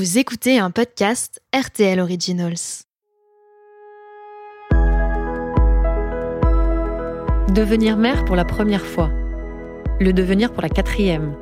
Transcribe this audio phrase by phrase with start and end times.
[0.00, 2.86] Vous écoutez un podcast RTL Originals.
[7.54, 9.10] Devenir mère pour la première fois.
[10.00, 11.36] Le devenir pour la quatrième.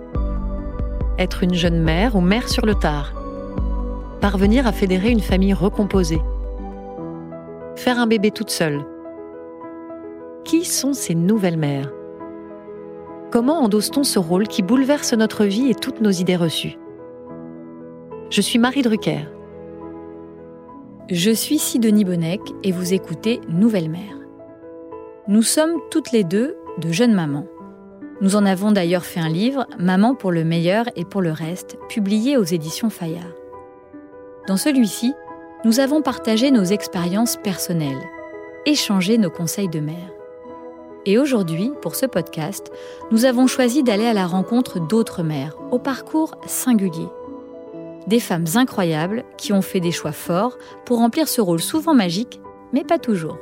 [1.20, 3.12] Être une jeune mère ou mère sur le tard.
[4.20, 6.20] Parvenir à fédérer une famille recomposée.
[7.76, 8.84] Faire un bébé toute seule.
[10.44, 11.92] Qui sont ces nouvelles mères?
[13.30, 16.76] Comment endosse-t-on ce rôle qui bouleverse notre vie et toutes nos idées reçues?
[18.30, 19.26] Je suis Marie Drucker.
[21.10, 24.18] Je suis Sidonie Bonnec et vous écoutez Nouvelle Mère.
[25.28, 27.46] Nous sommes toutes les deux de jeunes mamans.
[28.20, 31.78] Nous en avons d'ailleurs fait un livre, Maman pour le meilleur et pour le reste,
[31.88, 33.32] publié aux éditions Fayard.
[34.46, 35.14] Dans celui-ci,
[35.64, 38.02] nous avons partagé nos expériences personnelles,
[38.66, 40.10] échangé nos conseils de mère.
[41.06, 42.70] Et aujourd'hui, pour ce podcast,
[43.10, 47.08] nous avons choisi d'aller à la rencontre d'autres mères, au parcours singulier
[48.08, 52.40] des femmes incroyables qui ont fait des choix forts pour remplir ce rôle souvent magique,
[52.72, 53.36] mais pas toujours.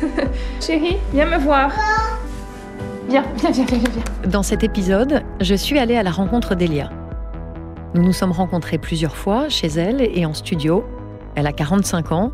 [0.60, 1.72] Chérie, viens me voir.
[3.08, 4.30] Viens, viens, viens, viens, viens.
[4.30, 6.90] Dans cet épisode, je suis allée à la rencontre d'Elia.
[7.94, 10.84] Nous nous sommes rencontrés plusieurs fois chez elle et en studio.
[11.34, 12.32] Elle a 45 ans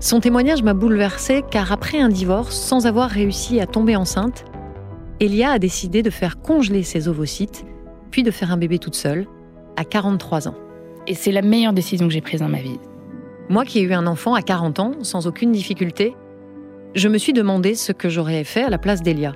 [0.00, 4.44] son témoignage m'a bouleversée car après un divorce, sans avoir réussi à tomber enceinte,
[5.20, 7.64] Elia a décidé de faire congeler ses ovocytes,
[8.10, 9.26] puis de faire un bébé toute seule,
[9.76, 10.54] à 43 ans.
[11.08, 12.78] Et c'est la meilleure décision que j'ai prise dans ma vie.
[13.48, 16.14] Moi qui ai eu un enfant à 40 ans, sans aucune difficulté,
[16.94, 19.32] je me suis demandé ce que j'aurais fait à la place d'Elia.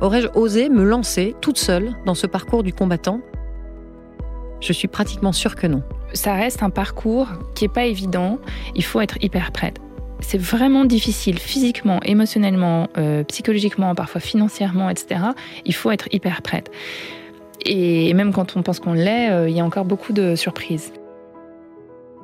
[0.00, 3.20] Aurais-je osé me lancer toute seule dans ce parcours du combattant
[4.60, 8.38] Je suis pratiquement sûre que non ça reste un parcours qui n'est pas évident.
[8.74, 9.78] Il faut être hyper prête.
[10.20, 15.20] C'est vraiment difficile physiquement, émotionnellement, euh, psychologiquement, parfois financièrement, etc.
[15.64, 16.70] Il faut être hyper prête.
[17.64, 20.92] Et même quand on pense qu'on l'est, euh, il y a encore beaucoup de surprises.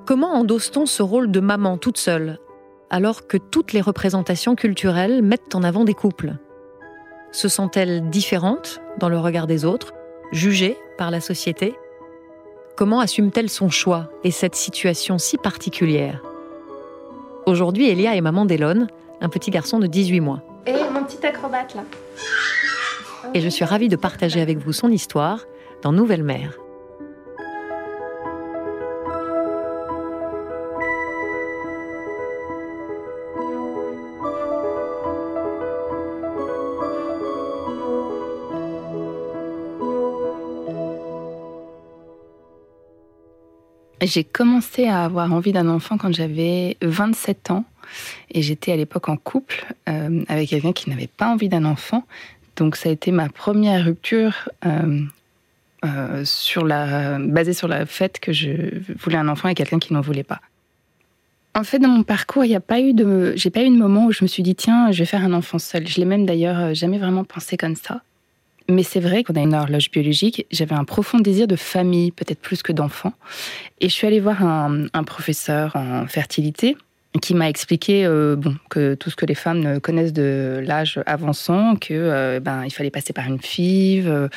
[0.05, 2.39] Comment endosse-t-on ce rôle de maman toute seule,
[2.91, 6.35] alors que toutes les représentations culturelles mettent en avant des couples?
[7.33, 9.95] Se sent-elle différente dans le regard des autres,
[10.33, 11.75] jugée par la société?
[12.77, 16.21] Comment assume-t-elle son choix et cette situation si particulière?
[17.47, 18.87] Aujourd'hui, Elia est maman d'Elon,
[19.23, 20.43] un petit garçon de 18 mois.
[20.67, 21.85] Et mon petit acrobate là.
[23.33, 25.47] Et je suis ravie de partager avec vous son histoire
[25.81, 26.59] dans Nouvelle Mère.
[44.03, 47.65] J'ai commencé à avoir envie d'un enfant quand j'avais 27 ans
[48.31, 52.05] et j'étais à l'époque en couple euh, avec quelqu'un qui n'avait pas envie d'un enfant.
[52.57, 55.01] Donc ça a été ma première rupture euh,
[55.85, 59.95] euh, sur la, basée sur le fait que je voulais un enfant avec quelqu'un qui
[59.95, 60.41] n'en voulait pas.
[61.55, 63.79] En fait, dans mon parcours, il n'y a pas eu de, j'ai pas eu de
[63.79, 65.87] moment où je me suis dit tiens, je vais faire un enfant seul.
[65.87, 68.03] Je l'ai même d'ailleurs jamais vraiment pensé comme ça.
[68.69, 70.47] Mais c'est vrai qu'on a une horloge biologique.
[70.51, 73.13] J'avais un profond désir de famille, peut-être plus que d'enfant.
[73.81, 76.77] Et je suis allée voir un, professeur en fertilité
[77.23, 81.77] qui m'a expliqué euh, bon, que tout ce que les femmes connaissent de l'âge avançant,
[81.77, 84.29] que euh, ben il fallait passer par une FIV euh,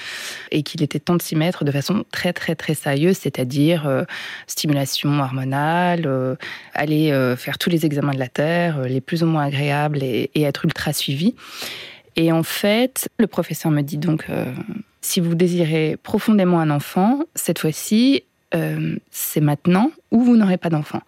[0.52, 4.06] et qu'il était temps de s'y mettre de façon très très très sérieuse, c'est-à-dire
[4.48, 6.38] stimulation hormonale,
[6.74, 10.44] aller faire tous les examens de la terre, les plus ou moins agréables et, et
[10.44, 11.36] être ultra suivi.
[12.20, 14.44] Et en fait, le professeur me dit donc, euh,
[15.00, 20.70] si vous désirez profondément un enfant, cette fois-ci, euh, c'est maintenant ou vous n'aurez pas
[20.70, 21.02] d'enfant.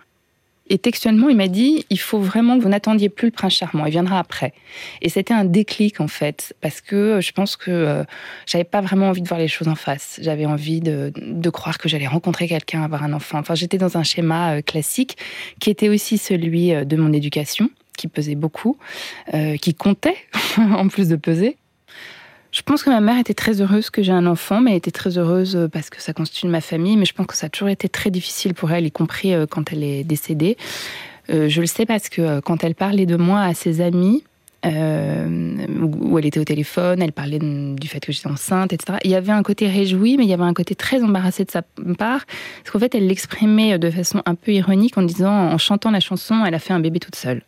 [0.70, 3.86] Et textuellement, il m'a dit, il faut vraiment que vous n'attendiez plus le prince charmant,
[3.86, 4.54] il viendra après.
[5.02, 8.04] Et c'était un déclic en fait, parce que je pense que euh,
[8.46, 10.18] j'avais pas vraiment envie de voir les choses en face.
[10.22, 13.38] J'avais envie de, de, croire que j'allais rencontrer quelqu'un, avoir un enfant.
[13.40, 15.18] Enfin, j'étais dans un schéma classique
[15.60, 18.78] qui était aussi celui de mon éducation qui pesait beaucoup,
[19.34, 20.18] euh, qui comptait
[20.58, 21.58] en plus de peser.
[22.52, 24.92] Je pense que ma mère était très heureuse que j'ai un enfant, mais elle était
[24.92, 26.98] très heureuse euh, parce que ça constitue ma famille.
[26.98, 29.46] Mais je pense que ça a toujours été très difficile pour elle, y compris euh,
[29.46, 30.58] quand elle est décédée.
[31.30, 34.26] je le sais parce que quand elle parlait de moi à ses amis,
[34.64, 39.00] où elle était au téléphone, elle parlait du fait que j'étais enceinte, etc.
[39.06, 41.52] Il y avait un côté réjoui, mais il y avait un côté très embarrassé de
[41.52, 41.62] sa
[41.98, 45.90] part, parce qu'en fait, elle l'exprimait de façon un peu ironique en disant, en chantant
[45.90, 47.42] la chanson, elle a fait un bébé toute seule.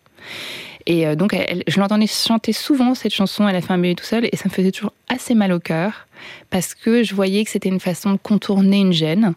[0.85, 1.35] Et euh, donc,
[1.67, 4.45] je l'entendais chanter souvent cette chanson, elle a fait un bébé tout seul, et ça
[4.45, 6.07] me faisait toujours assez mal au cœur,
[6.49, 9.33] parce que je voyais que c'était une façon de contourner une gêne.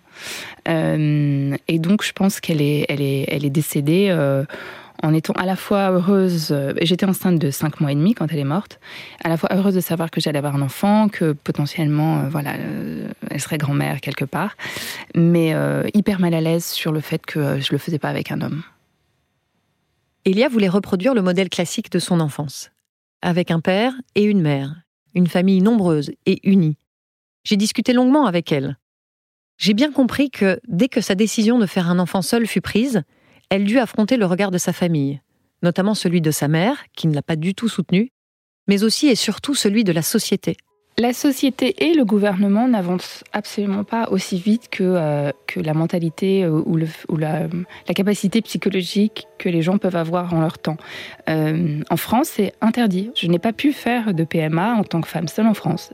[0.68, 4.44] Euh, et donc, je pense qu'elle est, elle est, elle est décédée euh,
[5.02, 8.38] en étant à la fois heureuse, j'étais enceinte de 5 mois et demi quand elle
[8.38, 8.80] est morte,
[9.22, 12.54] à la fois heureuse de savoir que j'allais avoir un enfant, que potentiellement, voilà,
[13.30, 14.56] elle serait grand-mère quelque part,
[15.14, 15.54] mais
[15.92, 18.62] hyper mal à l'aise sur le fait que je le faisais pas avec un homme.
[20.26, 22.72] Elia voulait reproduire le modèle classique de son enfance,
[23.22, 24.74] avec un père et une mère,
[25.14, 26.76] une famille nombreuse et unie.
[27.44, 28.76] J'ai discuté longuement avec elle.
[29.56, 33.04] J'ai bien compris que dès que sa décision de faire un enfant seul fut prise,
[33.50, 35.20] elle dut affronter le regard de sa famille,
[35.62, 38.10] notamment celui de sa mère, qui ne l'a pas du tout soutenue,
[38.66, 40.56] mais aussi et surtout celui de la société.
[40.98, 46.62] La société et le gouvernement n'avancent absolument pas aussi vite que, euh, la mentalité euh,
[46.64, 47.48] ou, la,
[47.94, 50.78] capacité psychologique que les gens peuvent avoir en leur temps.
[51.28, 53.10] Euh, en France, c'est interdit.
[53.14, 55.92] Je n'ai pas pu faire de PMA en tant que femme seule en France.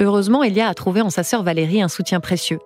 [0.00, 2.58] Heureusement, Elia a trouvé en sa sœur Valérie un soutien précieux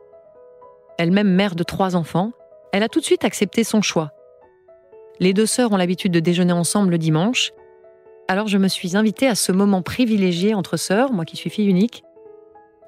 [0.98, 2.32] elle-même mère de trois enfants,
[2.72, 4.10] elle a tout de suite accepté son choix.
[5.20, 7.52] Les deux sœurs ont l'habitude de déjeuner ensemble le dimanche,
[8.28, 11.66] alors je me suis invitée à ce moment privilégié entre sœurs, moi qui suis fille
[11.66, 12.04] unique,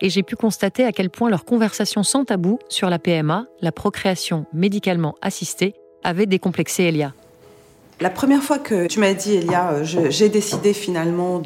[0.03, 3.73] et j'ai pu constater à quel point leur conversation sans tabou sur la PMA, la
[3.73, 7.13] procréation médicalement assistée, avait décomplexé Elia.
[8.01, 11.43] La première fois que tu m'as dit, Elia, euh, j'ai décidé finalement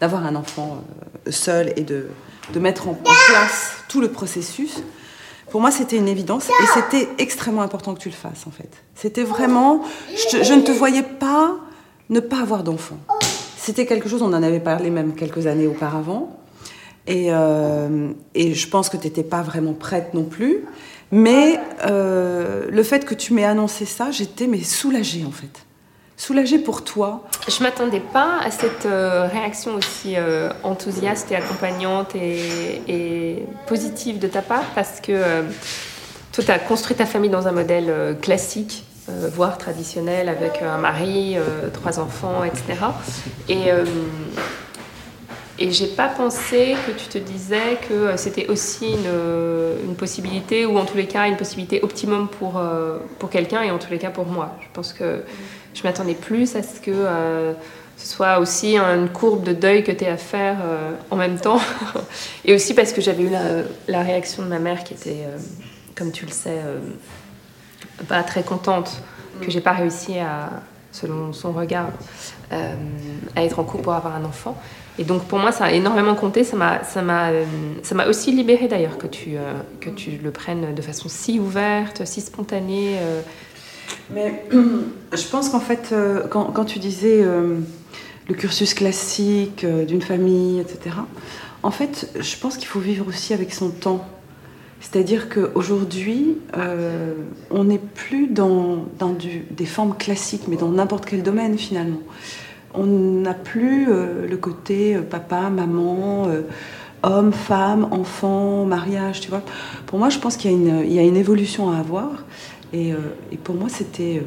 [0.00, 0.78] d'avoir un enfant
[1.26, 2.08] euh, seul et de,
[2.54, 4.82] de mettre en place tout le processus,
[5.50, 8.68] pour moi, c'était une évidence et c'était extrêmement important que tu le fasses en fait.
[8.94, 9.82] C'était vraiment,
[10.32, 11.56] je, ne te voyais pas
[12.10, 12.98] ne pas avoir d'enfant.
[13.56, 16.38] C'était quelque chose, on en avait parlé même quelques années auparavant.
[17.06, 20.64] Et, euh, et je pense que tu n'étais pas vraiment prête non plus.
[21.12, 25.64] Mais euh, le fait que tu m'aies annoncé ça, j'étais mais soulagée en fait
[26.18, 30.14] soulagée pour toi Je m'attendais pas à cette euh, réaction aussi
[30.62, 35.42] enthousiaste et accompagnante et, positive de ta part parce que
[36.32, 41.36] toi, tu as construit ta famille dans un modèle classique, voire traditionnel, avec un mari,
[41.72, 42.64] trois enfants, etc.
[43.48, 43.68] Et,
[45.58, 50.76] et j'ai pas pensé que tu te disais que c'était aussi une, une, possibilité, ou
[50.76, 52.60] en tous les cas une possibilité optimum pour,
[53.20, 54.56] pour quelqu'un et en tous les cas pour moi.
[54.60, 55.22] Je pense que
[55.76, 57.52] je m'attendais plus à ce que euh,
[57.98, 61.38] ce soit aussi une courbe de deuil que tu aies à faire euh, en même
[61.38, 61.60] temps.
[62.44, 63.30] et aussi parce que j'avais eu
[63.88, 65.36] la, réaction de ma mère qui était, euh,
[65.94, 66.58] comme tu le sais,
[68.08, 69.00] pas très contente,
[69.40, 70.50] que j'ai pas réussi à,
[70.92, 71.88] selon son regard,
[72.50, 74.56] à être en couple pour avoir un enfant.
[74.98, 76.44] Et donc pour moi, ça a énormément compté.
[76.44, 79.36] Ça m'a, aussi libéré d'ailleurs que tu,
[79.80, 82.96] que tu le prennes de façon si ouverte, si spontanée.
[84.10, 84.44] Mais
[85.12, 87.58] je pense qu'en fait, euh, quand, tu disais euh,
[88.28, 90.96] le cursus classique euh, d'une famille, etc.,
[91.62, 94.06] en fait, je pense qu'il faut vivre aussi avec son temps.
[94.80, 96.38] C'est-à-dire qu'aujourd'hui,
[97.50, 98.84] on n'est plus dans,
[99.50, 102.00] des formes classiques, mais dans n'importe quel domaine finalement.
[102.74, 106.28] On n'a plus le côté papa, maman,
[107.02, 109.42] homme, femme, enfant, mariage, tu vois.
[109.86, 112.24] Pour moi, je pense qu'il y, a une évolution à avoir.
[112.74, 112.94] Euh,
[113.32, 114.26] et, pour moi, c'était euh,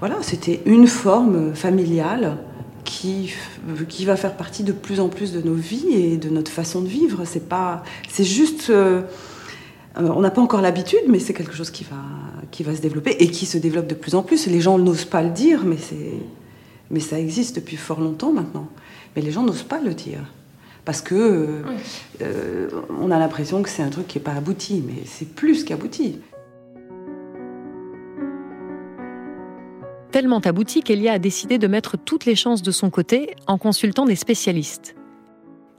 [0.00, 0.16] voilà,
[0.64, 2.38] une forme familiale
[2.84, 3.34] qui,
[3.88, 6.80] qui va faire partie de plus en plus de nos vies et de notre façon
[6.80, 7.22] de vivre.
[7.24, 9.02] C'est pas, c'est juste, euh,
[9.96, 11.96] on n'a pas encore l'habitude, mais c'est quelque chose qui va,
[12.50, 14.46] qui va se développer et qui se développe de plus en plus.
[14.46, 16.12] Les gens n'osent pas le dire, mais c'est,
[16.90, 18.68] mais ça existe depuis fort longtemps maintenant.
[19.14, 20.20] Mais les gens n'osent pas le dire
[20.86, 21.62] parce que
[23.00, 26.20] on a l'impression que c'est un truc qui n'est pas abouti, mais c'est plus qu'abouti.
[30.12, 34.06] Tellement abouti qu'Elia a décidé de mettre toutes les chances de son côté en consultant
[34.06, 34.94] des spécialistes.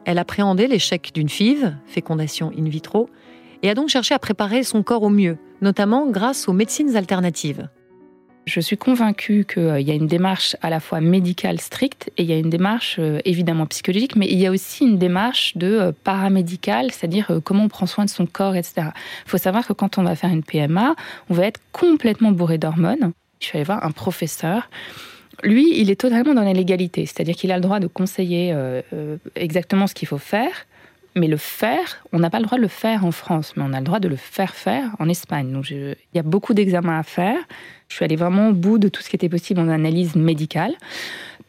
[0.05, 3.09] Elle appréhendait l'échec d'une FIV, fécondation in vitro,
[3.63, 7.69] et a donc cherché à préparer son corps au mieux, notamment grâce aux médecines alternatives.
[8.45, 12.23] Je suis convaincue qu'il euh, y a une démarche à la fois médicale stricte et
[12.23, 15.57] il y a une démarche euh, évidemment psychologique, mais il y a aussi une démarche
[15.57, 18.87] de euh, paramédicale, c'est-à-dire comment on prend soin de son corps, etc.
[19.25, 20.95] Il faut savoir que quand on va faire une PMA,
[21.29, 23.11] on va être complètement bourré d'hormones.
[23.39, 24.69] Je suis allée voir un professeur.
[25.43, 28.81] Lui, il est totalement dans la légalité, c'est-à-dire qu'il a le droit de conseiller euh,
[28.93, 30.65] euh, exactement ce qu'il faut faire,
[31.17, 33.73] mais le faire, on n'a pas le droit de le faire en France, mais on
[33.73, 35.51] a le droit de le faire faire en Espagne.
[35.51, 37.37] Donc il y a beaucoup d'examens à faire.
[37.89, 40.73] Je suis allée vraiment au bout de tout ce qui était possible en analyse médicale.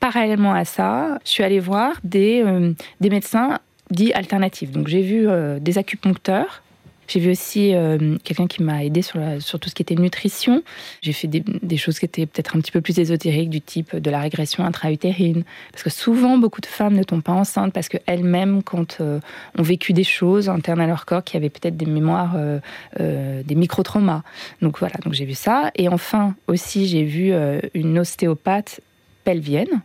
[0.01, 3.59] Parallèlement à ça, je suis allée voir des, euh, des médecins
[3.91, 4.71] dits alternatifs.
[4.71, 5.27] Donc j'ai vu
[5.61, 6.63] des acupuncteurs
[7.09, 10.63] J'ai vu aussi euh, quelqu'un qui m'a aidé sur, sur tout ce qui était nutrition.
[11.01, 14.11] J'ai fait des, choses qui étaient peut-être un petit peu plus ésotériques, du type de
[14.11, 15.45] la régression intra-utérine.
[15.73, 19.21] Parce que souvent, beaucoup de femmes ne tombent pas enceintes parce qu'elles-mêmes, quand euh,
[19.59, 23.55] ont vécu des choses internes à leur corps, qui avaient peut-être des mémoires, euh, des
[23.55, 24.23] micro-traumas.
[24.61, 25.71] Donc voilà, donc j'ai vu ça.
[25.77, 27.33] Et enfin, aussi, j'ai vu
[27.75, 28.81] une ostéopathe
[29.29, 29.83] pelvienne.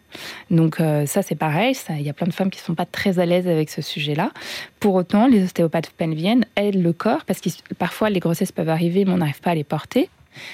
[0.51, 2.85] Donc euh, ça c'est pareil, il y a plein de femmes qui ne sont pas
[2.85, 4.31] très à l'aise avec ce sujet-là.
[4.79, 9.03] Pour autant, les ostéopathes pelviennes aident le corps parce que parfois les grossesses peuvent arriver
[9.03, 10.09] mais on n'arrive pas à les porter.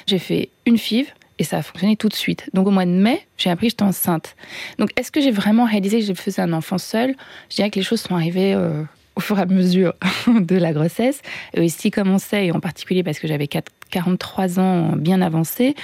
[0.07, 1.05] J'ai fait une FIV
[1.37, 2.49] et ça a fonctionné tout de suite.
[2.53, 4.35] Donc au mois de mai, j'ai appris que j'étais enceinte.
[4.79, 7.13] Donc est-ce que j'ai vraiment réalisé que je faisais un enfant seul
[7.51, 8.81] Je dirais que les choses sont arrivées euh,
[9.15, 9.93] au fur et à mesure
[10.27, 11.21] de la grossesse.
[11.53, 15.75] Et aussi comme on sait, et en particulier parce que j'avais 43 ans bien avancés,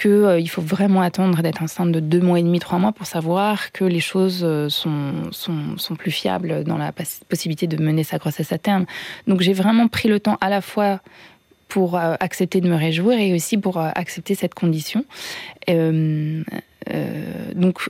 [0.00, 3.06] qu'il euh, faut vraiment attendre d'être enceinte de deux mois et demi, trois mois pour
[3.06, 6.92] savoir que les choses euh, sont, plus fiables dans la
[7.28, 8.86] possibilité de mener sa grossesse à terme.
[9.26, 11.00] Donc j'ai vraiment pris le temps à la fois
[11.68, 15.04] pour euh, accepter de me réjouir et aussi pour accepter cette condition.
[15.68, 16.46] donc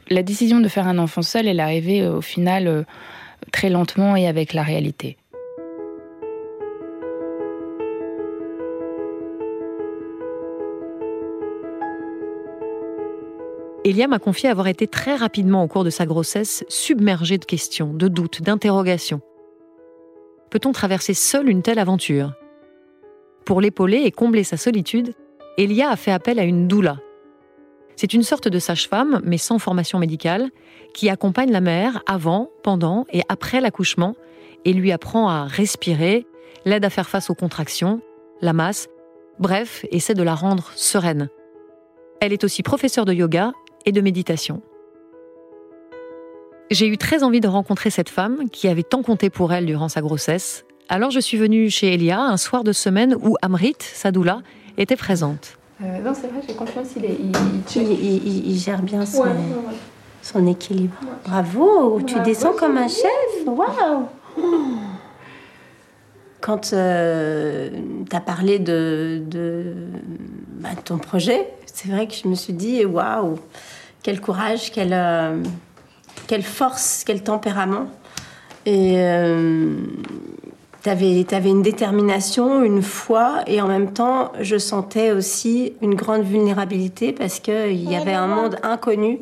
[0.09, 2.85] la décision de faire un enfant seul, elle est arrivée au final
[3.53, 5.17] très lentement et avec la réalité.
[13.83, 17.95] Elia m'a confié avoir été très rapidement au cours de sa grossesse submergée de questions,
[17.95, 19.23] de doutes, d'interrogations.
[20.51, 22.35] Peut-on traverser seule une telle aventure?
[23.47, 25.15] Pour l'épauler et combler sa solitude,
[25.57, 26.99] Elia a fait appel à une doula.
[27.97, 30.51] C'est une sorte de sage-femme, mais sans formation médicale,
[30.93, 34.15] qui accompagne la mère avant, pendant et après l'accouchement
[34.67, 36.27] et lui apprend à respirer,
[36.67, 38.03] l'aide à faire face aux contractions,
[38.43, 38.89] la masse,
[39.39, 41.31] bref, essaie de la rendre sereine.
[42.21, 43.53] Elle est aussi professeure de yoga
[43.87, 44.63] et de méditation.
[46.71, 49.89] J'ai eu très envie de rencontrer cette femme qui avait tant compté pour elle durant
[49.89, 50.65] sa grossesse.
[50.89, 54.43] Alors je suis venue chez Elia un soir de semaine où Amrit, sa doula,
[54.77, 55.59] était présente.
[55.83, 57.33] Euh, non, c'est vrai, j'ai confiance, il,
[58.47, 59.25] il, gère bien son,
[60.23, 60.95] son équilibre.
[61.25, 63.47] Bravo, tu descends comme un chef.
[63.47, 64.07] Waouh
[66.41, 67.71] Quand euh,
[68.09, 69.75] tu as parlé de, de
[70.59, 73.39] bah, ton projet, c'est vrai que je me suis dit waouh,
[74.03, 75.43] quel courage, quelle, euh,
[76.27, 77.87] quelle force, quel tempérament.
[78.67, 79.77] Et euh,
[80.83, 86.23] tu avais, une détermination, une foi, et en même temps, je sentais aussi une grande
[86.23, 89.21] vulnérabilité parce qu'il y avait un monde inconnu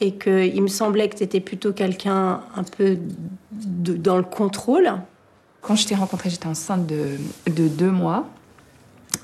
[0.00, 2.98] et qu'il me semblait que tu étais plutôt quelqu'un un peu
[3.52, 4.92] dans le contrôle.
[5.62, 8.26] Quand je t'ai rencontrée, j'étais enceinte de, de deux mois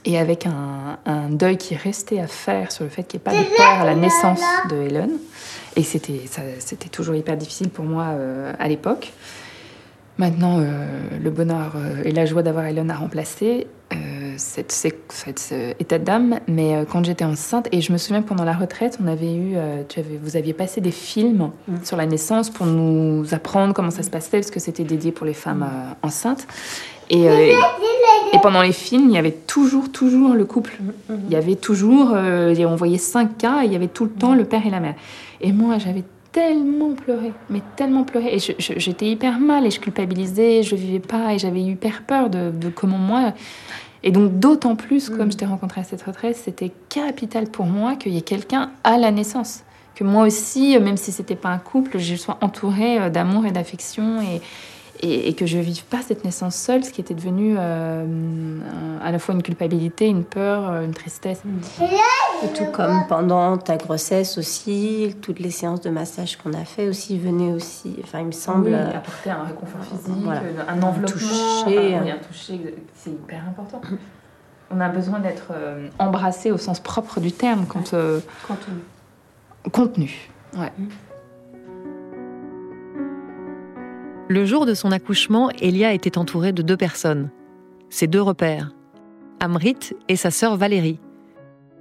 [0.04, 3.42] et avec un, deuil qui restait à faire sur le fait qu'il n'y ait pas
[3.42, 5.10] de père à la naissance de Helen.
[5.76, 6.22] Et c'était,
[6.58, 9.12] c'était toujours hyper difficile pour moi euh, à l'époque.
[10.18, 10.64] Maintenant, euh,
[11.22, 13.66] le bonheur euh, et la joie d'avoir Helen a remplacé
[14.36, 16.40] cette, cette, état d'âme.
[16.46, 19.56] Mais quand j'étais enceinte, et je me souviens pendant la retraite, on avait eu,
[19.88, 21.84] tu avais, vous aviez passé des films mm.
[21.84, 25.26] sur la naissance pour nous apprendre comment ça se passait, parce que c'était dédié pour
[25.26, 25.68] les femmes
[26.02, 26.46] enceintes.
[27.10, 27.26] Et,
[28.32, 30.78] et pendant les films, il y avait toujours, toujours le couple.
[30.80, 31.20] Mm, mm, mm.
[31.26, 34.10] Il y avait toujours, euh, on voyait cinq cas, et il y avait tout le
[34.10, 34.94] temps le père et la mère.
[35.40, 38.36] Et moi, j'avais tellement pleuré, mais tellement pleuré.
[38.36, 42.52] Et j'étais hyper mal, et je culpabilisais, je vivais pas, et j'avais hyper peur de,
[42.74, 43.32] comment moi.
[44.02, 47.96] Et donc, d'autant plus, comme je t'ai rencontré à cette retraite, c'était capital pour moi
[47.96, 49.64] qu'il y ait quelqu'un à la naissance.
[49.96, 53.50] Que moi aussi, même si c'était pas un couple, je sois entourée euh, d'amour et
[53.50, 54.40] d'affection et,
[55.02, 58.58] et, que je ne vive pas cette naissance seule, ce qui était devenu euh,
[59.02, 61.42] à la fois une culpabilité, une peur, euh, une tristesse.
[62.42, 66.88] Et tout comme pendant ta grossesse aussi, toutes les séances de massage qu'on a fait
[66.88, 68.68] aussi venaient aussi, enfin il me semble...
[68.68, 70.26] Oui, apporter un réconfort physique,
[70.68, 73.80] un enveloppement, toucher, un toucher, c'est hyper important.
[74.70, 77.94] On a besoin d'être euh, embrassé au sens propre du terme quand...
[78.46, 78.76] contenu.
[79.72, 80.72] Contenu, ouais.
[80.78, 80.86] Mm.
[84.30, 87.30] Le jour de son accouchement, Elia était entourée de deux personnes,
[87.88, 88.72] ses deux repères,
[89.40, 91.00] Amrit et sa sœur Valérie.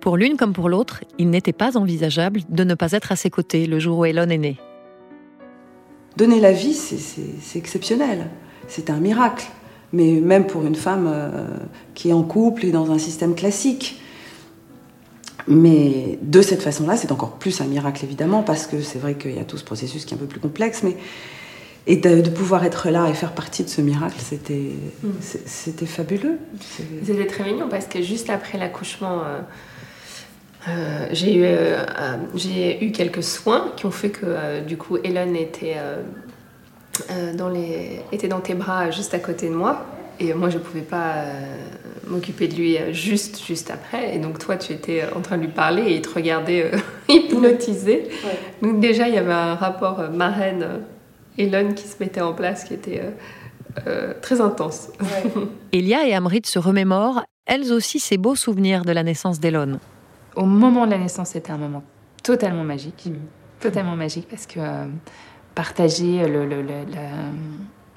[0.01, 3.29] Pour l'une comme pour l'autre, il n'était pas envisageable de ne pas être à ses
[3.29, 4.57] côtés le jour où Elon est née.
[6.17, 8.31] Donner la vie, c'est exceptionnel.
[8.67, 9.45] C'est un miracle.
[9.93, 11.45] Mais même pour une femme euh,
[11.93, 14.01] qui est en couple et dans un système classique.
[15.47, 19.35] Mais de cette façon-là, c'est encore plus un miracle, évidemment, parce que c'est vrai qu'il
[19.35, 20.81] y a tout ce processus qui est un peu plus complexe.
[20.81, 20.97] Mais
[21.89, 24.71] et de, pouvoir être là et faire partie de ce miracle, c'était
[25.03, 25.09] mm.
[25.21, 26.37] c'était fabuleux.
[27.03, 29.39] C'était très mignon parce que juste après l'accouchement, euh,
[30.67, 31.83] euh, j'ai eu, euh,
[32.35, 35.77] j'ai eu quelques soins qui ont fait que du coup Hélène était,
[37.35, 39.85] dans les, était dans tes bras juste à côté de moi.
[40.19, 41.55] Et moi, je ne pouvais pas euh,
[42.07, 44.15] m'occuper de lui euh, juste, juste après.
[44.15, 46.71] Et donc, toi, tu étais en train de lui parler et il te regardait
[47.09, 48.09] hypnotisé.
[48.61, 50.81] Donc, déjà, il y avait un rapport marraine
[51.39, 53.01] Elon qui se mettait en place qui était
[54.21, 54.89] très intense.
[55.71, 59.79] Elia et Amrit se remémorent, elles aussi, ces beaux souvenirs de la naissance d'Elon.
[60.35, 61.83] Au moment de la naissance, c'était un moment
[62.23, 63.07] totalement magique.
[63.07, 63.15] Mm.
[63.59, 64.59] Totalement magique parce que
[65.55, 66.45] partager le,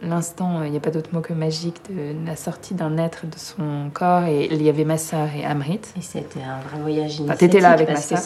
[0.03, 3.37] l'instant, il n'y a pas d'autre mot que magique, de la sortie d'un être de
[3.37, 4.25] son corps.
[4.25, 5.81] Et il y avait ma sœur et Amrit.
[5.97, 7.39] Et c'était un vrai voyage initiatique.
[7.39, 8.23] Tu étais là avec parce ma que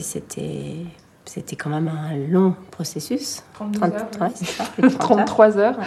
[0.00, 0.84] c'était,
[1.28, 3.42] c'était, quand même un long processus.
[3.54, 3.92] 32 heures.
[4.20, 4.64] Ouais, c'est ça,
[4.98, 5.78] 33 heures.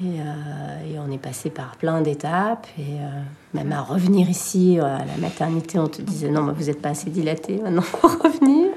[0.00, 2.68] Et, euh, et, on est passé par plein d'étapes.
[2.78, 6.52] Et euh, même à revenir ici, euh, à la maternité, on te disait non, mais
[6.52, 8.68] vous n'êtes pas assez dilaté maintenant pour revenir.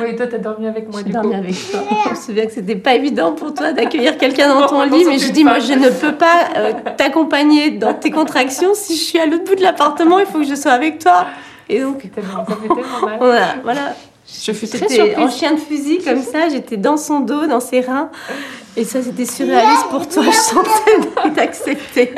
[0.00, 1.80] Oui, toi, t'as dormi avec moi, du dormi avec toi.
[2.04, 5.18] Je me souviens que c'était pas évident pour toi d'accueillir quelqu'un dans ton lit, mais
[5.18, 8.74] je dis, moi, je ne peux pas euh, t'accompagner dans tes contractions.
[8.74, 11.26] Si je suis à l'autre bout de l'appartement, il faut que je sois avec toi.
[11.68, 13.18] Et donc, ça fait tellement mal.
[13.18, 13.94] Voilà, voilà.
[14.26, 17.80] Je fais très en chien de fusil comme ça, j'étais dans son dos, dans ses
[17.80, 18.10] reins.
[18.76, 20.22] Et ça, c'était surréaliste pour toi.
[20.24, 22.14] Je sentais d'accepter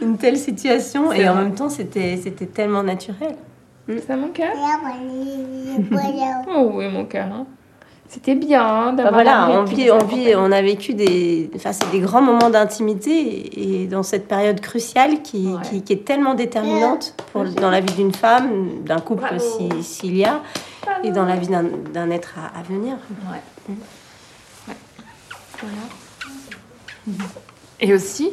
[0.00, 1.12] une telle situation.
[1.12, 2.16] Et en même temps, c'était
[2.52, 3.36] tellement naturel.
[3.86, 4.52] C'est mon cœur
[6.56, 7.26] Oh oui, mon cœur.
[7.26, 7.46] Hein.
[8.14, 9.12] C'était bien hein, d'avoir.
[9.12, 13.80] Bah voilà, on, vit, on, vit, on a vécu des, enfin, des grands moments d'intimité
[13.80, 15.48] et dans cette période cruciale qui,
[15.84, 20.42] qui, est tellement déterminante pour, dans la vie d'une femme, d'un couple s'il y a,
[21.02, 22.94] et dans la vie d'un être à, venir.
[23.32, 23.74] Ouais.
[24.68, 24.76] ouais.
[25.58, 27.24] Voilà.
[27.80, 28.30] Et aussi,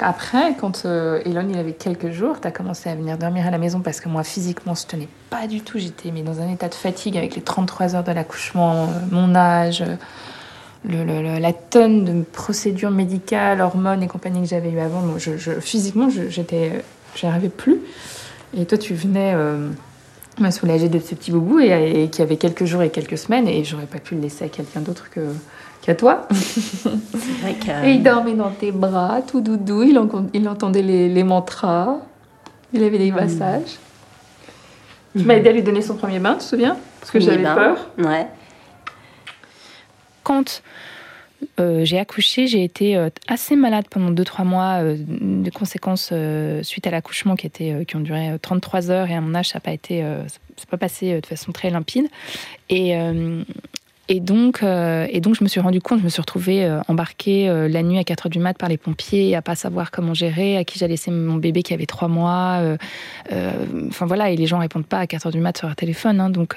[0.00, 3.50] après, quand euh, Elon il avait quelques jours, tu as commencé à venir dormir à
[3.50, 5.78] la maison parce que moi, physiquement, je tenais pas du tout.
[5.78, 9.34] J'étais mis dans un état de fatigue avec les 33 heures de l'accouchement, euh, mon
[9.36, 9.84] âge,
[10.90, 15.00] euh, la tonne de procédures médicales, hormones et compagnie que j'avais eu avant.
[15.00, 16.82] Moi, je, je, physiquement, j'étais,
[17.14, 17.80] j'y arrivais plus.
[18.56, 19.34] Et toi, tu venais
[20.38, 23.48] me soulager de ce petit boubou et, et qui avait quelques jours et quelques semaines
[23.48, 25.20] et j'aurais pas pu le laisser à quelqu'un d'autre que
[25.84, 26.26] qu'à toi.
[27.64, 29.82] Vrai Et il dormait dans tes bras, tout doudou.
[29.82, 30.00] Il,
[30.34, 31.98] il entendait les, les, mantras.
[32.72, 33.14] Il avait des mm.
[33.14, 33.78] massages.
[35.16, 36.76] Tu m'as aidé à lui donner son premier bain, tu te souviens?
[37.00, 37.88] Parce que j'avais peur.
[37.98, 38.26] Ouais.
[40.24, 40.62] Quand
[41.60, 46.12] euh, j'ai accouché, j'ai été euh, assez malade pendant 2-3 mois euh, de conséquences
[46.62, 49.58] suite à l'accouchement qui, était, qui ont duré 33 heures et à mon âge, ça
[49.58, 50.04] n'a pas été,
[50.56, 52.08] c'est pas passé de façon très limpide.
[52.70, 52.96] Et,
[54.08, 56.80] et donc, euh, et donc, je me suis rendu compte, je me suis retrouvée euh,
[56.88, 59.90] embarquée euh, la nuit à 4 h du mat par les pompiers, à pas savoir
[59.90, 62.60] comment gérer, à qui j'allais laisser mon bébé qui avait 3 mois.
[63.88, 66.20] Enfin voilà, et les gens répondent pas à 4 h du mat sur leur téléphone.
[66.20, 66.56] Hein, donc,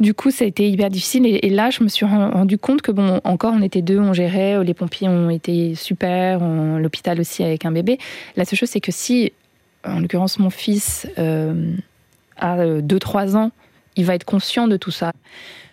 [0.00, 1.24] du coup, ça a été hyper difficile.
[1.26, 4.62] Et, là, je me suis rendu compte que, bon, encore, on était deux, on gérait,
[4.64, 6.40] les pompiers ont été super,
[6.78, 7.98] l'hôpital aussi avec un bébé.
[8.36, 9.32] La seule chose, c'est que si,
[9.86, 13.52] en l'occurrence, mon fils a 2-3 ans,
[13.96, 15.12] il va être conscient de tout ça.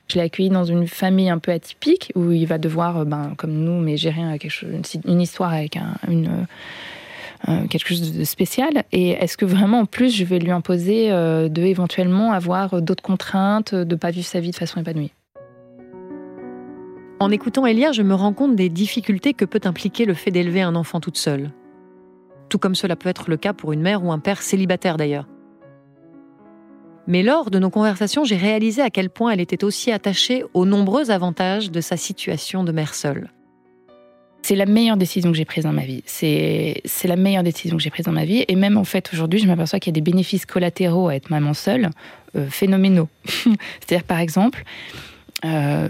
[0.07, 3.33] Je l'ai accueilli dans une famille un peu atypique où il va devoir, euh, ben,
[3.37, 6.25] comme nous, mais gérer une, histoire avec euh,
[7.47, 8.83] euh, quelque chose de spécial.
[8.91, 13.73] Et est-ce que vraiment, en plus, je vais lui imposer de éventuellement avoir d'autres contraintes,
[13.73, 15.11] de ne pas vivre sa vie de façon épanouie?
[17.19, 20.61] En écoutant Elia, je me rends compte des difficultés que peut impliquer le fait d'élever
[20.61, 21.51] un enfant toute seule.
[22.49, 25.27] Tout comme cela peut être le cas pour une mère ou un père célibataire d'ailleurs.
[27.11, 30.65] Mais lors de nos conversations, j'ai réalisé à quel point elle était aussi attachée aux
[30.65, 33.29] nombreux avantages de sa situation de mère seule.
[34.43, 36.03] C'est la meilleure décision que j'ai prise dans ma vie.
[36.05, 38.45] C'est la meilleure décision que j'ai prise dans ma vie.
[38.47, 41.29] Et même en fait, aujourd'hui, je m'aperçois qu'il y a des bénéfices collatéraux à être
[41.29, 41.89] maman seule,
[42.37, 43.09] euh, phénoménaux.
[43.25, 44.63] C'est-à-dire, par exemple,
[45.43, 45.89] euh,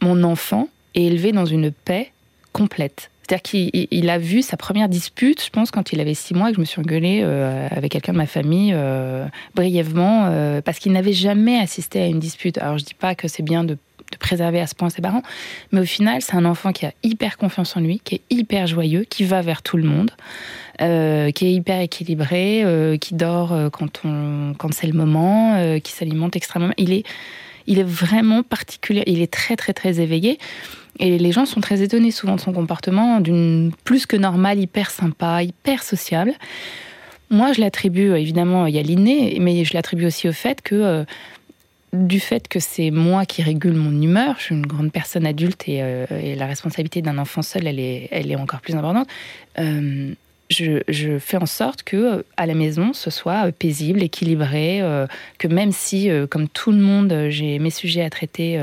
[0.00, 2.12] mon enfant est élevé dans une paix
[2.54, 3.10] complète.
[3.32, 6.56] C'est-à-dire qu'il a vu sa première dispute, je pense, quand il avait six mois, que
[6.56, 10.92] je me suis engueulée euh, avec quelqu'un de ma famille euh, brièvement, euh, parce qu'il
[10.92, 12.58] n'avait jamais assisté à une dispute.
[12.58, 13.78] Alors je dis pas que c'est bien de,
[14.20, 15.22] préserver à ce point ses parents,
[15.70, 18.66] mais au final, c'est un enfant qui a hyper confiance en lui, qui est hyper
[18.66, 20.10] joyeux, qui va vers tout le monde,
[20.78, 26.74] qui est hyper équilibré, qui dort quand c'est le moment, qui s'alimente extrêmement.
[26.76, 27.04] Il est,
[27.66, 30.38] il est vraiment particulier, il est très très très éveillé.
[30.98, 34.90] Et les gens sont très étonnés souvent de son comportement, d'une plus que normale, hyper
[34.90, 36.34] sympa, hyper sociable.
[37.30, 40.74] Moi, je l'attribue, euh, évidemment, il y l'inné, mais je l'attribue aussi au fait que,
[40.74, 41.04] euh,
[41.94, 45.66] du fait que c'est moi qui régule mon humeur, je suis une grande personne adulte
[45.66, 49.08] et, euh, la responsabilité d'un enfant seul, elle est, elle est encore plus importante.
[49.56, 54.82] je, je, fais en sorte que à la maison, ce soit paisible, équilibré,
[55.38, 58.58] que même si, comme tout le monde, j'ai mes sujets à traiter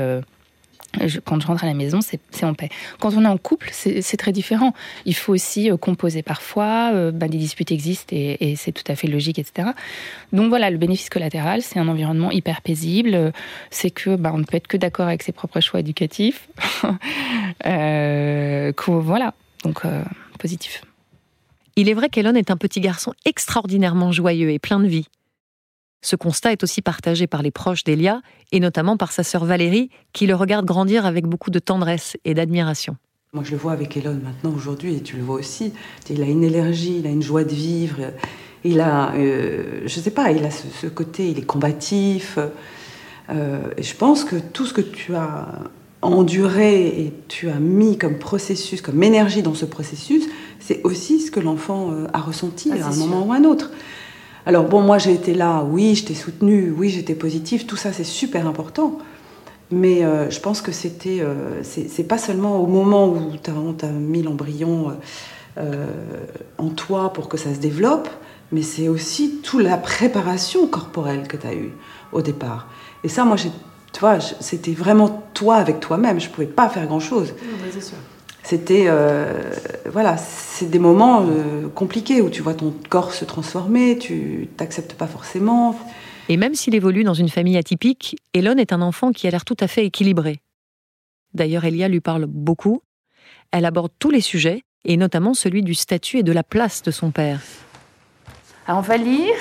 [1.24, 2.68] quand je rentre à la maison, c'est en paix.
[2.98, 4.74] Quand on est en couple, c'est très différent.
[5.06, 9.06] Il faut aussi euh, composer parfois, bah, des disputes existent et, c'est tout à fait
[9.06, 9.68] logique, etc.
[10.32, 13.32] Donc voilà, le bénéfice collatéral, c'est un environnement hyper paisible.
[13.70, 16.48] C'est que bah, on ne peut être que d'accord avec ses propres choix éducatifs.
[17.66, 19.82] euh, voilà, donc
[20.38, 20.82] positif.
[21.76, 25.06] Il est vrai qu'Elon est un petit garçon extraordinairement joyeux et plein de vie.
[26.02, 29.90] Ce constat est aussi partagé par les proches d'Elia, et notamment par sa sœur Valérie,
[30.12, 32.96] qui le regarde grandir avec beaucoup de tendresse et d'admiration.
[33.32, 35.72] Moi, je le vois avec Elon maintenant, aujourd'hui, et tu le vois aussi.
[36.08, 38.12] Il a une énergie, il a une joie de vivre.
[38.64, 42.38] Il a, euh, je sais pas, il a ce, côté, il est combatif.
[43.28, 45.46] Euh, et je pense que tout ce que tu as
[46.02, 50.24] enduré et tu as mis comme processus, comme énergie dans ce processus,
[50.58, 53.44] c'est aussi ce que l'enfant euh, a ressenti ah, à un moment ou à un
[53.44, 53.70] autre.
[54.46, 57.92] Alors bon, moi j'ai été là, oui, je t'ai soutenu, oui, j'étais positive, tout ça
[57.92, 58.98] c'est super important.
[59.70, 63.88] Mais euh, je pense que c'était, euh, c'est pas seulement au moment où tu as,
[63.88, 64.96] mis l'embryon
[65.58, 65.86] euh,
[66.58, 68.08] en toi pour que ça se développe,
[68.50, 71.72] mais c'est aussi toute la préparation corporelle que tu as eue
[72.12, 72.66] au départ.
[73.04, 76.18] Et ça, moi, tu vois, c'était vraiment toi avec toi-même.
[76.18, 77.32] Je pouvais pas faire grand-chose.
[77.72, 77.96] c'est sûr
[78.42, 78.88] c'était
[79.90, 84.94] voilà, c'est des moments euh, compliqués où tu vois ton corps se transformer, tu t'acceptes
[84.94, 85.76] pas forcément.
[86.28, 89.44] Et même s'il évolue dans une famille atypique, Elon est un enfant qui a l'air
[89.44, 90.40] tout à fait équilibré.
[91.34, 92.82] D'ailleurs, Elia lui parle beaucoup.
[93.50, 96.90] Elle aborde tous les sujets, et notamment celui du statut et de la place de
[96.90, 97.40] son père.
[98.66, 99.34] Alors on va lire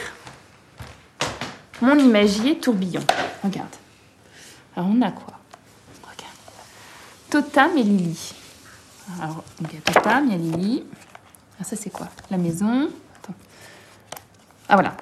[1.81, 3.01] Mon imagier tourbillon.
[3.43, 3.75] Regarde.
[4.75, 5.39] Alors on a quoi?
[6.03, 6.35] Regarde.
[7.29, 8.33] Totam et Lily.
[9.17, 10.83] Alors, il y a Totam, il y a Lily.
[11.59, 12.07] Ah, ça, c'est quoi?
[12.29, 12.89] La maison.
[14.67, 14.93] Ah, voilà.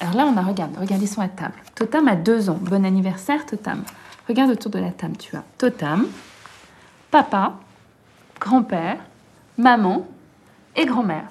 [0.00, 1.54] Alors là, on a, regarde, regardez son à table.
[1.74, 2.58] Totam a deux ans.
[2.60, 3.84] Bon anniversaire, Totam.
[4.28, 6.06] Regarde autour de la table, tu as Totam,
[7.10, 7.54] papa,
[8.40, 8.96] grand-père,
[9.58, 10.06] maman
[10.74, 11.24] et grand-mère.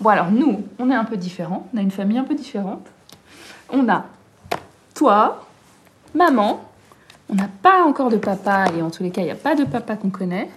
[0.00, 1.68] Bon, alors nous, on est un peu différents.
[1.74, 2.86] On a une famille un peu différente.
[3.70, 4.06] On a
[4.94, 5.46] toi,
[6.14, 6.64] maman.
[7.28, 9.54] On n'a pas encore de papa, et en tous les cas, il n'y a pas
[9.54, 10.50] de papa qu'on connaît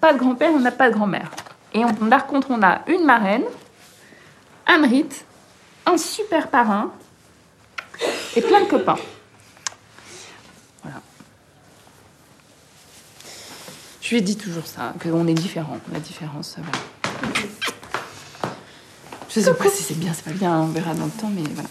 [0.00, 1.30] pas de grand-père, on n'a pas de grand-mère.
[1.74, 3.44] Et on, par contre, on a une marraine,
[4.66, 5.24] un rite,
[5.86, 6.92] un super parrain
[8.36, 8.98] et plein de copains.
[10.82, 11.00] Voilà.
[14.00, 15.78] Je lui ai dit toujours ça, qu'on est différents.
[15.92, 16.72] La différence, voilà.
[19.28, 21.42] Je sais pas si c'est bien, c'est pas bien, on verra dans le temps, mais
[21.54, 21.68] voilà.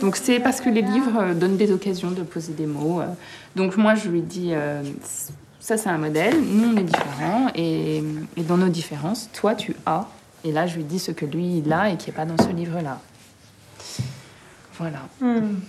[0.00, 3.00] Donc c'est parce que les livres donnent des occasions de poser des mots.
[3.00, 3.06] Euh.
[3.56, 4.82] Donc moi je lui dis, euh,
[5.62, 8.02] ça c'est un modèle, nous on est différents, et,
[8.36, 10.08] dans nos différences, toi tu as,
[10.44, 12.36] et là je lui dis ce que lui il a et qui n'est pas dans
[12.42, 13.00] ce livre-là.
[14.78, 14.98] Voilà.
[15.20, 15.60] Hmm.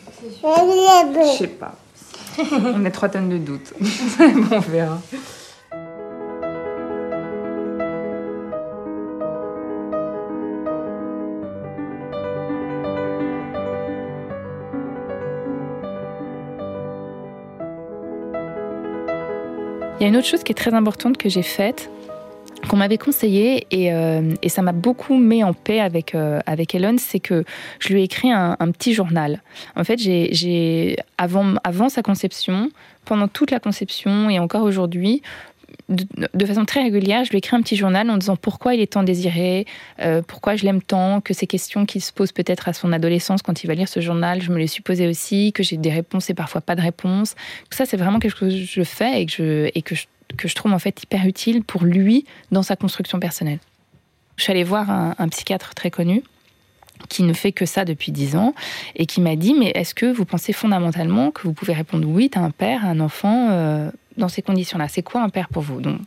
[0.43, 1.75] Je sais pas.
[2.51, 3.73] on a trois tonnes de doutes.
[4.19, 4.99] on verra.
[20.03, 21.89] Il y a une autre chose qui est très importante que j'ai faite,
[22.67, 26.75] qu'on m'avait conseillé et, euh, et, ça m'a beaucoup mis en paix avec, euh, avec
[26.75, 27.45] Elon, c'est que
[27.79, 29.41] je lui ai écrit un, petit journal.
[29.77, 32.69] En fait, j'ai, avant, avant sa conception,
[33.05, 35.21] pendant toute la conception et encore aujourd'hui,
[35.89, 38.93] de, façon très régulière, je lui écris un petit journal en disant pourquoi il est
[38.93, 39.65] tant désiré,
[39.99, 43.41] euh, pourquoi je l'aime tant, que ces questions qu'il se pose peut-être à son adolescence
[43.41, 45.91] quand il va lire ce journal, je me les suis posées aussi, que j'ai des
[45.91, 47.35] réponses et parfois pas de réponses.
[47.69, 49.69] Ça, c'est vraiment quelque chose que je fais et que je,
[50.37, 53.59] que je, trouve en fait hyper utile pour lui dans sa construction personnelle.
[54.37, 56.23] Je suis allée voir un, psychiatre très connu
[57.09, 58.55] qui ne fait que ça depuis dix ans
[58.95, 62.31] et qui m'a dit mais est-ce que vous pensez fondamentalement que vous pouvez répondre oui,
[62.33, 65.81] as un père, un enfant euh, dans ces conditions-là C'est quoi un père pour vous?
[65.81, 65.99] Donc,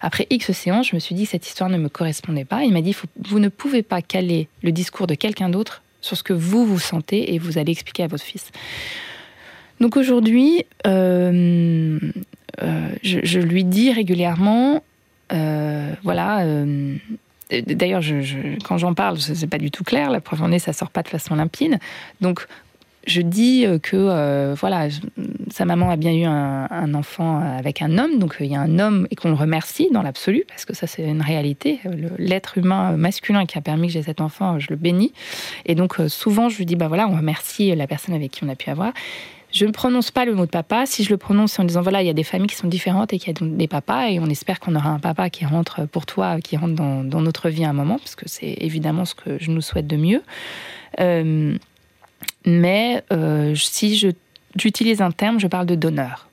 [0.00, 2.64] Après X séances, je me suis dit que cette histoire ne me correspondait pas.
[2.64, 6.22] Il m'a dit vous ne pouvez pas caler le discours de quelqu'un d'autre sur ce
[6.22, 8.50] que vous vous sentez et vous allez expliquer à votre fils.
[9.80, 11.98] Donc aujourd'hui, euh,
[12.62, 14.82] euh, je, lui dis régulièrement,
[15.30, 16.44] voilà,
[17.60, 18.02] D'ailleurs,
[18.64, 20.10] quand j'en parle, ce n'est pas du tout clair.
[20.10, 21.78] La preuve en est, ça sort pas de façon limpide.
[22.20, 22.46] Donc,
[23.06, 24.88] je dis euh, que euh, voilà,
[25.50, 28.78] sa maman a bien eu un, enfant avec un homme, donc il y a un
[28.78, 31.80] homme et qu'on le remercie dans l'absolu, parce que ça c'est une réalité.
[32.18, 35.12] L'être humain masculin qui a permis que j'ai cet enfant, je le bénis.
[35.66, 38.44] Et donc euh, souvent je lui dis, bah voilà, on remercie la personne avec qui
[38.44, 38.92] on a pu avoir.
[39.52, 40.86] Je ne prononce pas le mot de papa.
[40.86, 43.12] Si je le prononce en disant voilà, il y a des familles qui sont différentes
[43.12, 45.86] et qu'il y a des papas, et on espère qu'on aura un papa qui rentre
[45.86, 49.14] pour toi, qui rentre dans, notre vie à un moment, parce que c'est évidemment ce
[49.14, 50.22] que je nous souhaite de mieux.
[51.00, 51.56] Euh,
[52.44, 54.08] mais euh, si je
[54.56, 56.28] j'utilise un terme, je parle de donneur.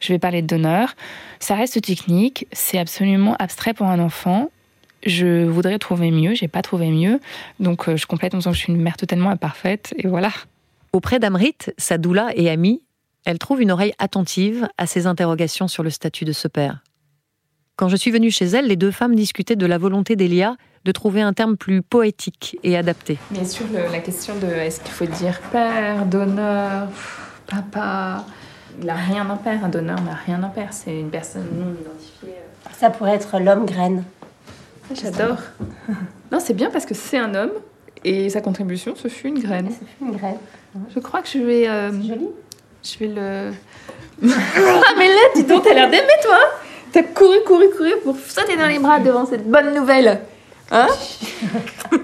[0.00, 0.94] Je vais parler de donneur.
[1.40, 4.50] Ça reste technique, c'est absolument abstrait pour un enfant.
[5.04, 7.20] Je voudrais trouver mieux, j'ai pas trouvé mieux.
[7.60, 10.30] Donc euh, je complète en disant que je suis une mère totalement imparfaite et voilà.
[10.92, 12.82] Auprès d'Amrit, sa doula et amie,
[13.24, 16.82] elle trouve une oreille attentive à ses interrogations sur le statut de ce père.
[17.76, 20.92] Quand je suis venue chez elle, les deux femmes discutaient de la volonté d'Elia de
[20.92, 23.18] trouver un terme plus poétique et adapté.
[23.30, 26.88] Mais sur la question de est-ce qu'il faut dire père, donneur,
[27.46, 28.24] papa,
[28.78, 31.72] il n'a rien d'un père, un donneur n'a rien d'un père, c'est une personne non
[31.80, 32.38] identifiée.
[32.78, 34.04] Ça pourrait être l'homme graine.
[34.90, 35.38] Ah, j'adore.
[36.32, 37.52] non, c'est bien parce que c'est un homme
[38.04, 39.70] et sa contribution, ce fut une graine.
[39.70, 40.38] Ça fut une graine.
[40.94, 41.68] Je crois que je vais.
[41.68, 42.28] Euh, C'est joli.
[42.82, 43.52] je vais le.
[44.28, 46.38] ah, mais là, dis donc, t'as l'air d'aimer, toi
[46.92, 50.20] T'as couru, couru, couru pour sauter dans les bras devant cette bonne nouvelle.
[50.74, 50.88] Hein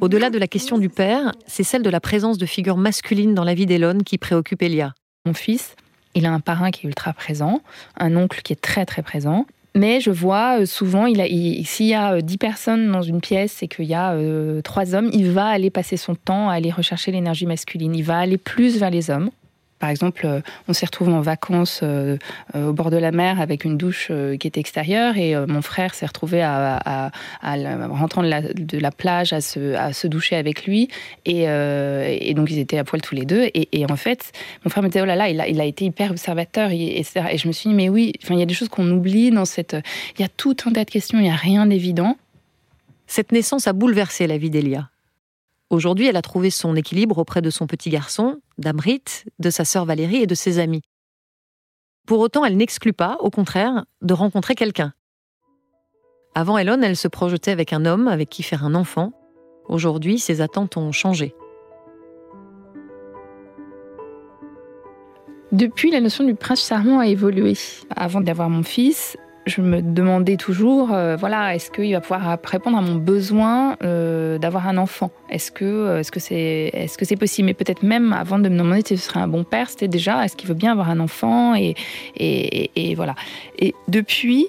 [0.00, 3.44] Au-delà de la question du père, c'est celle de la présence de figures masculines dans
[3.44, 4.92] la vie d'Elon qui préoccupe Elia.
[5.26, 5.74] Mon fils,
[6.14, 7.60] il a un parrain qui est ultra présent,
[7.98, 9.46] un oncle qui est très très présent.
[9.74, 13.02] Mais je vois euh, souvent, il a- il- s'il y a euh, 10 personnes dans
[13.02, 16.48] une pièce et qu'il y a euh, trois hommes, il va aller passer son temps
[16.48, 17.94] à aller rechercher l'énergie masculine.
[17.94, 19.30] Il va aller plus vers les hommes.
[19.78, 22.16] Par exemple, euh, on s'est retrouvé en vacances euh,
[22.54, 24.10] euh, au bord de la mer avec une douche
[24.40, 27.10] qui était extérieure et mon frère s'est retrouvé à, à-
[27.88, 30.88] rentrant de la, plage à se, doucher avec lui
[31.24, 31.46] et,
[32.34, 34.32] donc ils étaient à poil tous les deux et, en fait
[34.64, 37.52] mon frère me disait oh là là il a, été hyper observateur et, je me
[37.52, 39.76] suis dit mais oui il y a des choses qu'on oublie dans cette
[40.18, 42.16] il y a tout un tas de questions il y a rien d'évident
[43.06, 44.90] Cette naissance a bouleversé la vie d'Elia.
[45.70, 49.04] Aujourd'hui, elle a trouvé son équilibre auprès de son petit garçon, d'Amrit,
[49.38, 50.82] de sa sœur Valérie et de ses amis.
[52.06, 54.92] Pour autant, elle n'exclut pas, au contraire, de rencontrer quelqu'un.
[56.34, 59.12] Avant Elon, elle se projetait avec un homme avec qui faire un enfant.
[59.68, 61.34] Aujourd'hui, ses attentes ont changé.
[65.52, 67.54] Depuis, la notion du prince charmant a évolué.
[67.96, 69.16] Avant d'avoir mon fils,
[69.48, 74.38] je me demandais toujours, euh, voilà, est-ce qu'il va pouvoir répondre à mon besoin euh,
[74.38, 75.10] d'avoir un enfant?
[75.30, 77.46] Est-ce que euh, est-ce c'est est-ce possible?
[77.46, 80.24] Mais peut-être même avant de me demander si ce serait un bon père, c'était déjà,
[80.24, 81.54] est-ce qu'il veut bien avoir un enfant?
[81.54, 81.74] Et-
[82.76, 83.14] et voilà.
[83.58, 84.46] Et depuis,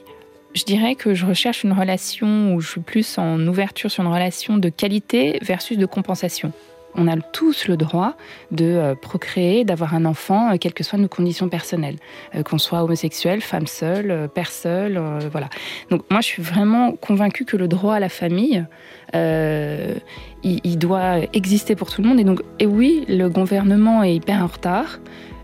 [0.54, 4.12] je dirais que je recherche une relation où je suis plus en ouverture sur une
[4.12, 6.52] relation de qualité versus de compensation.
[6.96, 8.16] On a tous le droit
[8.52, 11.98] de euh, procréer, d'avoir un enfant, euh, quelles que soient nos conditions personnelles,
[12.36, 15.50] Euh, qu'on soit homosexuel, femme seule, père seul, voilà.
[15.90, 18.66] Donc moi, je suis vraiment convaincue que le droit à la famille,
[19.14, 22.20] il, doit exister pour tout le monde.
[22.20, 25.00] Et donc, oui, le gouvernement est hyper en retard.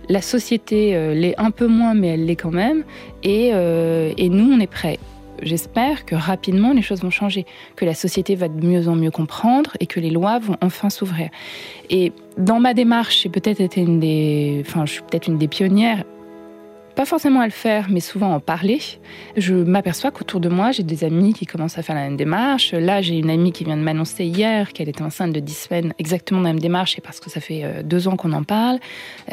[0.09, 2.83] La société l'est un peu moins, mais elle l'est quand même.
[3.23, 4.99] Et, et nous, on est prêts.
[5.41, 7.45] J'espère que rapidement les choses vont changer,
[7.75, 10.89] que la société va de mieux en mieux comprendre et que les lois vont enfin
[10.89, 11.29] s'ouvrir.
[11.89, 15.47] Et dans ma démarche, j'ai peut-être été une des, enfin, je suis peut-être une des
[15.47, 16.03] pionnières,
[16.95, 18.79] pas forcément à le faire, mais souvent en parler.
[19.35, 22.71] Je m'aperçois qu'autour de moi, j'ai des amis qui commencent à faire la même démarche.
[22.71, 25.93] Là, j'ai une amie qui vient de m'annoncer hier qu'elle était enceinte de 10 semaines,
[25.99, 28.79] exactement la même démarche, et parce que ça fait euh, deux ans qu'on en parle.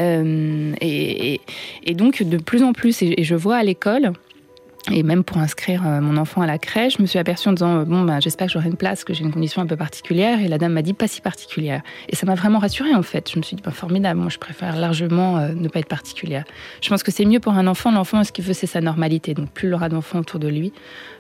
[0.00, 1.40] Euh, et,
[1.94, 4.12] donc, de plus en plus, et je vois à l'école,
[4.90, 7.52] et même pour inscrire euh, mon enfant à la crèche, je me suis aperçue en
[7.52, 9.76] disant euh, bon ben j'espère que j'aurai une place, que j'ai une condition un peu
[9.76, 10.40] particulière.
[10.40, 11.82] Et la dame m'a dit pas si particulière.
[12.08, 13.30] Et ça m'a vraiment rassurée en fait.
[13.30, 14.18] Je me suis dit ben, formidable.
[14.18, 16.44] Moi je préfère largement euh, ne pas être particulière.
[16.80, 17.92] Je pense que c'est mieux pour un enfant.
[17.92, 19.34] L'enfant ce qu'il veut c'est sa normalité.
[19.34, 20.72] Donc plus il aura d'enfants autour de lui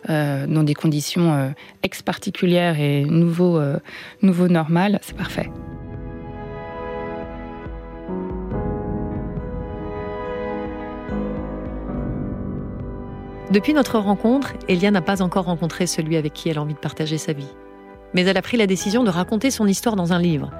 [0.08, 1.48] dans des conditions euh,
[1.84, 3.60] ex particulières et nouveau
[4.20, 5.48] nouveau normal, c'est parfait.
[13.52, 16.78] Depuis notre rencontre, Elia n'a pas encore rencontré celui avec qui elle a envie de
[16.78, 17.54] partager sa vie.
[18.14, 20.50] Mais elle a pris la décision de raconter son histoire dans un livre.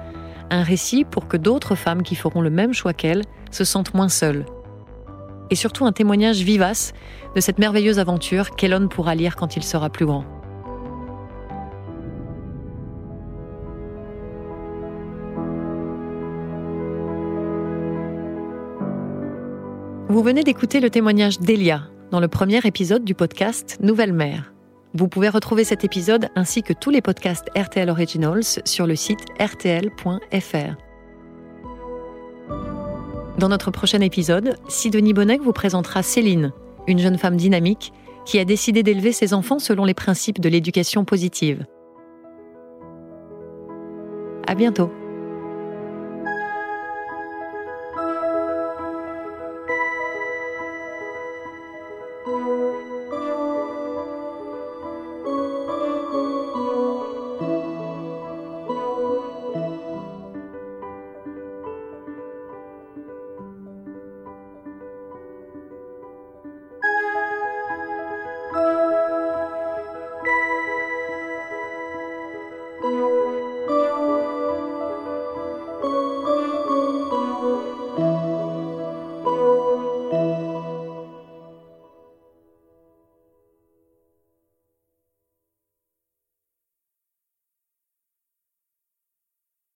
[0.51, 4.09] Un récit pour que d'autres femmes qui feront le même choix qu'elle se sentent moins
[4.09, 4.45] seules.
[5.49, 6.93] Et surtout un témoignage vivace
[7.35, 10.25] de cette merveilleuse aventure qu'Elon pourra lire quand il sera plus grand.
[20.09, 24.53] Vous venez d'écouter le témoignage d'Elia dans le premier épisode du podcast Nouvelle Mère.
[24.93, 29.25] Vous pouvez retrouver cet épisode ainsi que tous les podcasts RTL Originals sur le site
[29.39, 30.75] rtl.fr.
[33.39, 36.53] Dans notre prochain épisode, Sidonie Bonnec vous présentera Céline,
[36.87, 37.91] une jeune femme dynamique
[38.25, 41.65] qui a décidé d'élever ses enfants selon les principes de l'éducation positive.
[44.47, 44.91] À bientôt.